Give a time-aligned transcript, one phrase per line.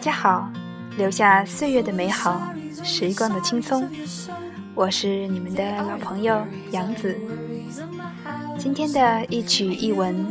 [0.00, 0.50] 家好，
[0.96, 2.40] 留下岁月的美好，
[2.82, 3.86] 时光的轻松。
[4.74, 7.20] 我是你们的老朋友杨子。
[8.56, 10.26] 今天的一曲一文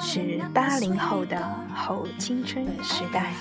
[0.00, 1.36] 是八零后的
[1.74, 3.32] 后青春时代。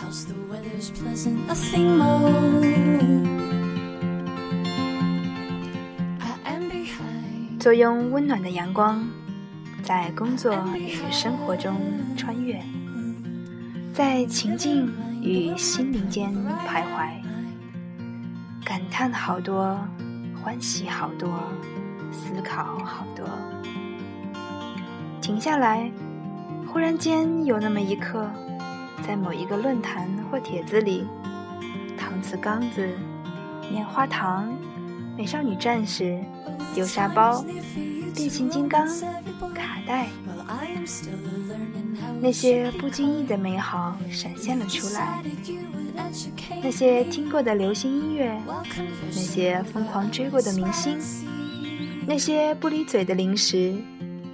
[7.57, 9.07] 坐拥温暖的阳光，
[9.81, 11.79] 在工作与生活中
[12.17, 12.61] 穿越，
[13.93, 16.33] 在情境与心灵间
[16.67, 17.21] 徘徊，
[18.65, 19.77] 感叹好多，
[20.43, 21.29] 欢喜好多，
[22.11, 23.25] 思考好多。
[25.21, 25.91] 停下来，
[26.67, 28.27] 忽然间有那么一刻，
[29.07, 31.05] 在某一个论坛或帖子里，
[31.97, 32.89] 搪瓷缸子、
[33.71, 34.51] 棉花糖。
[35.17, 36.19] 美少女战士、
[36.73, 37.43] 丢沙包、
[38.15, 38.87] 变形金刚、
[39.53, 40.07] 卡带，
[42.21, 45.23] 那些不经意的美好闪现了出来。
[46.61, 48.39] 那些听过的流行音乐，
[49.07, 50.99] 那些疯狂追过的明星，
[52.05, 53.75] 那些不离嘴的零食，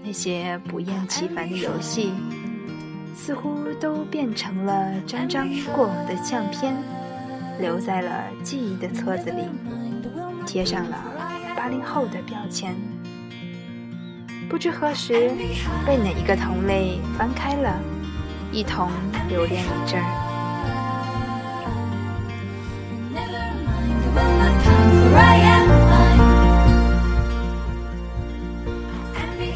[0.03, 2.11] 那些不厌其烦的游戏，
[3.15, 6.75] 似乎都变成了张张过往的相片，
[7.61, 9.43] 留在了记忆的册子里。
[10.45, 10.97] 贴上了
[11.55, 12.75] 八零后的标签，
[14.49, 15.29] 不知何时
[15.85, 17.79] 被哪一个同类翻开了，
[18.51, 18.89] 一同
[19.27, 20.07] 留恋一阵儿。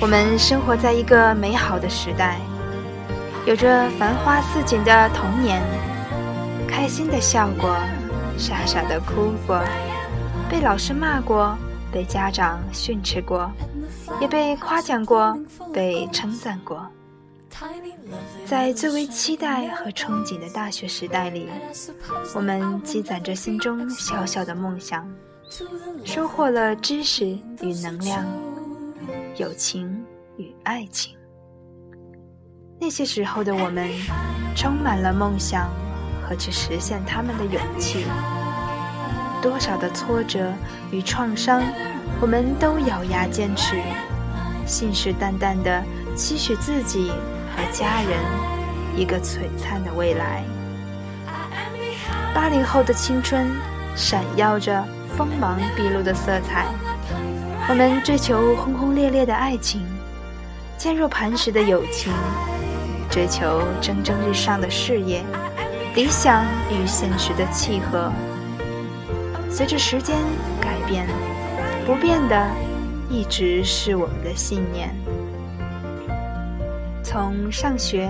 [0.02, 2.38] 我们生活在一个美好的时代，
[3.46, 5.62] 有着繁花似锦的童年，
[6.68, 7.78] 开心的笑过，
[8.38, 9.62] 傻傻的哭过。
[10.50, 11.58] 被老师骂过，
[11.92, 13.52] 被家长训斥过，
[14.20, 15.38] 也被夸奖过，
[15.74, 16.88] 被称赞过。
[18.46, 21.48] 在最为期待和憧憬的大学时代里，
[22.34, 25.06] 我们积攒着心中小小的梦想，
[26.06, 27.26] 收获了知识
[27.62, 28.26] 与能量，
[29.36, 30.04] 友情
[30.38, 31.16] 与爱情。
[32.80, 33.90] 那些时候的我们，
[34.56, 35.70] 充满了梦想
[36.24, 38.06] 和去实现他们的勇气。
[39.42, 40.54] 多少的挫折
[40.92, 41.64] 与创伤，
[42.22, 43.76] 我们都咬牙坚持，
[44.66, 45.84] 信誓旦旦地
[46.16, 47.12] 期许自己
[47.56, 48.20] 和家人
[48.96, 50.44] 一个璀璨的未来。
[52.34, 53.52] 八零后的青春
[53.96, 54.84] 闪耀着
[55.18, 56.68] 锋芒毕露的色彩，
[57.68, 59.86] 我们追求轰轰烈烈的爱情，
[60.78, 62.14] 坚若磐石的友情，
[63.10, 65.24] 追求蒸蒸日上的事业，
[65.96, 68.12] 理想与现实的契合。
[69.52, 70.18] 随着时间
[70.62, 71.06] 改变，
[71.86, 72.50] 不变的
[73.10, 74.96] 一直是我们的信念。
[77.04, 78.10] 从上学、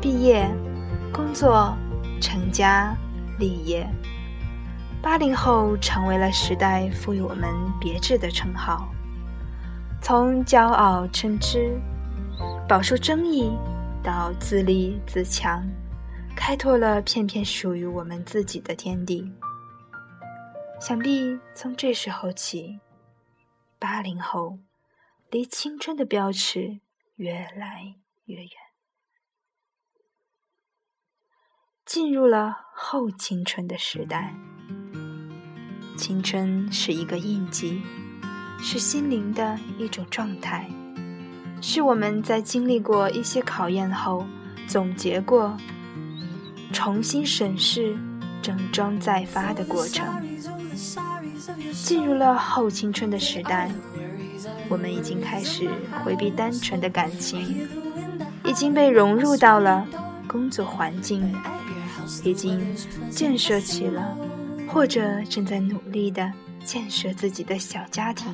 [0.00, 0.50] 毕业、
[1.12, 1.72] 工作、
[2.20, 2.92] 成家、
[3.38, 3.88] 立业，
[5.00, 7.48] 八零后成为了时代赋予我们
[7.80, 8.88] 别致的称号。
[10.00, 11.80] 从骄傲称职、
[12.68, 13.52] 饱受争议，
[14.02, 15.64] 到自立自强，
[16.34, 19.32] 开拓了片片属于我们自己的天地。
[20.84, 22.80] 想必从这时候起，
[23.78, 24.58] 八零后
[25.30, 26.80] 离青春的标尺
[27.14, 27.94] 越来
[28.24, 28.50] 越远，
[31.86, 34.34] 进入了后青春的时代。
[35.96, 37.80] 青春是一个印记，
[38.58, 40.68] 是心灵的一种状态，
[41.62, 44.26] 是我们在经历过一些考验后，
[44.66, 45.56] 总结过，
[46.72, 47.96] 重新审视、
[48.42, 50.04] 整装再发的过程。
[51.72, 53.70] 进入了后青春的时代，
[54.68, 55.68] 我们已经开始
[56.04, 57.68] 回避单纯的感情，
[58.44, 59.86] 已经被融入到了
[60.26, 61.34] 工作环境，
[62.24, 62.60] 已经
[63.10, 64.16] 建设起了，
[64.68, 66.30] 或者正在努力的
[66.64, 68.32] 建设自己的小家庭，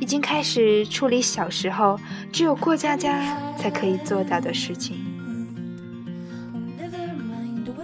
[0.00, 1.98] 已经开始处理小时候
[2.32, 4.96] 只有过家家才可以做到的事情。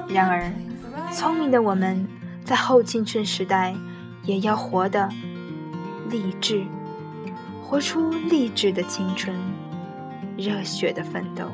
[0.08, 0.52] 然而，
[1.14, 2.06] 聪明的我们。
[2.44, 3.74] 在后青春时代，
[4.24, 5.08] 也要活得
[6.10, 6.62] 励志，
[7.62, 9.34] 活出励志的青春，
[10.36, 11.46] 热血的奋斗，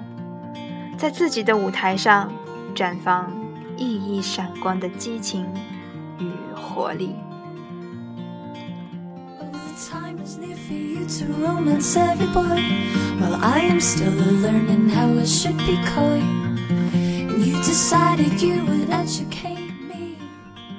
[0.99, 2.33] 在自己的舞台上
[2.75, 3.33] 绽放
[3.77, 5.47] 熠熠闪光的激情
[6.19, 7.15] 与活力。
[13.21, 13.37] Well,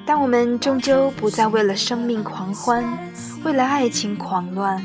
[0.06, 2.86] 当我们终究不再为了生命狂欢，
[3.44, 4.82] 为了爱情狂乱，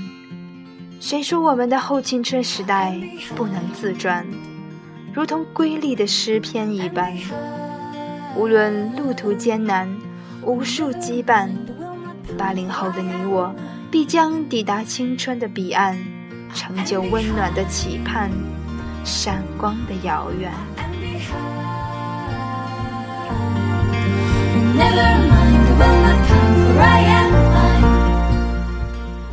[1.00, 2.99] 谁说我们的后青春时代
[3.37, 4.26] 不能自转？
[5.12, 7.17] 如同瑰丽的诗篇一般，
[8.37, 9.88] 无论路途艰难，
[10.43, 11.49] 无数羁绊，
[12.37, 13.55] 八零后的你我，
[13.90, 15.96] 必将抵达青春的彼岸，
[16.55, 18.31] 成就温暖的期盼，
[19.05, 20.52] 闪光的遥远。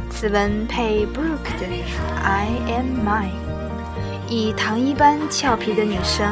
[0.09, 1.67] 此文配 Brooke 的
[2.23, 3.33] I Am Mine，
[4.29, 6.25] 以糖衣般俏皮的女声，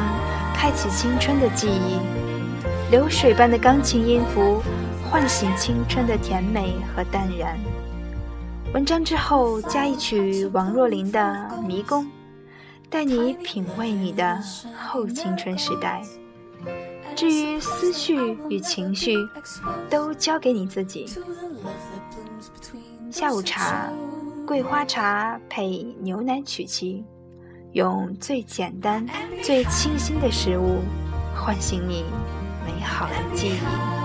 [0.54, 2.00] 开启青春的记忆；
[2.90, 4.62] 流水般的钢琴音符，
[5.10, 7.58] 唤醒青春的甜美和淡然。
[8.72, 11.20] 文章之后加一曲王若琳的
[11.66, 12.04] 《迷宫》，
[12.88, 14.40] 带你品味你的
[14.74, 16.00] 后青春时代。
[17.14, 18.16] 至于思绪
[18.48, 19.16] 与情绪，
[19.90, 21.06] 都交给你自己。
[23.10, 23.90] 下午茶，
[24.46, 27.04] 桂花茶配牛奶曲奇，
[27.72, 29.06] 用最简单、
[29.42, 30.80] 最清新的食物，
[31.34, 32.04] 唤醒你
[32.66, 34.01] 美好的记忆。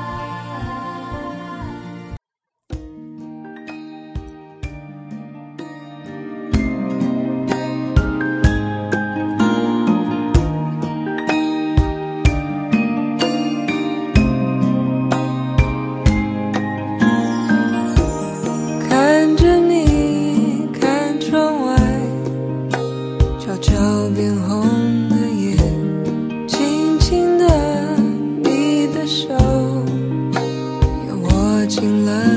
[31.67, 32.36] 清了。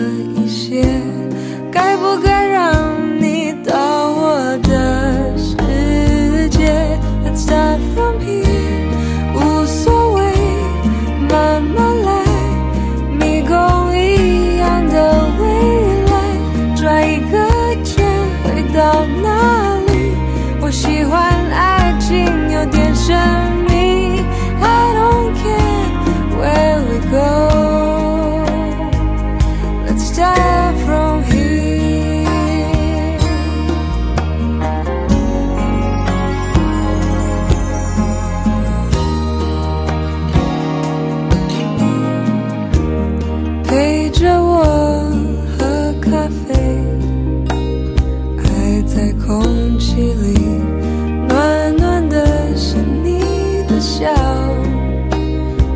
[54.00, 54.08] 笑，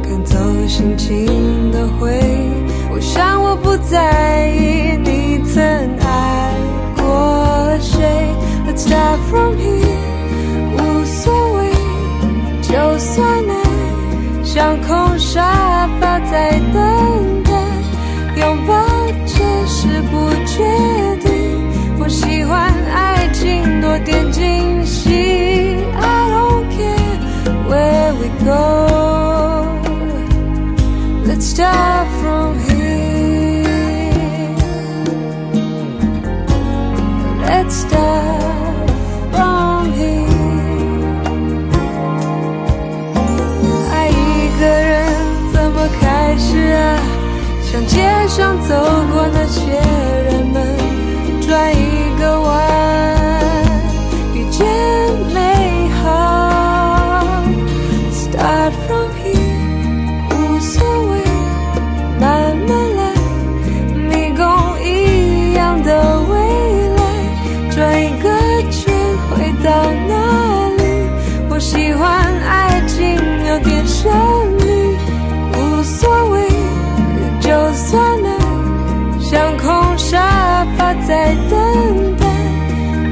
[0.02, 2.10] 赶走心情的灰。
[2.90, 5.62] 我想我不在意你曾
[6.00, 6.54] 爱
[6.96, 8.02] 过谁。
[8.66, 9.84] Let's start from here，
[10.72, 11.70] 无所谓，
[12.62, 15.73] 就算爱像空沙。
[37.74, 38.03] 爱
[73.54, 74.10] 有点神
[74.58, 74.96] 秘
[75.52, 76.48] 无所谓
[77.38, 78.28] 就算了
[79.20, 82.26] 像空沙发在等待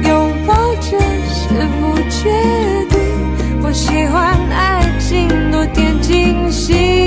[0.09, 1.47] 拥抱着是
[1.79, 2.29] 不确
[2.89, 7.02] 定我喜欢爱情多点惊喜